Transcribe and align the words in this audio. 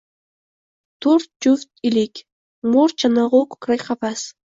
Toʼrt 1.05 1.29
juft 1.45 1.69
ilik, 1.89 2.15
moʼrt 2.71 2.95
chanogʼu 2.99 3.39
koʼkrak 3.49 3.81
qafas 3.91 4.21